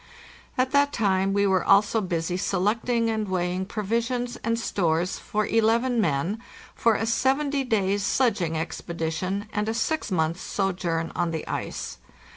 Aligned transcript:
At 0.57 0.71
that 0.71 0.91
time 0.91 1.31
we 1.31 1.45
were 1.45 1.63
also 1.63 2.01
busy 2.01 2.35
selecting 2.35 3.07
and 3.11 3.27
weighing 3.29 3.67
provis 3.67 4.09
ions 4.09 4.35
and 4.37 4.57
stores 4.59 5.19
for 5.19 5.45
eleven 5.45 6.01
men 6.01 6.41
for 6.73 6.95
a 6.95 7.05
seventy 7.05 7.63
days' 7.63 8.03
sledging 8.03 8.53
expedi 8.53 9.11
tion 9.11 9.45
anda 9.53 9.75
six 9.75 10.09
months' 10.09 10.41
sojourn 10.41 11.11
on 11.15 11.29
the 11.29 11.47
ice. 11.47 11.99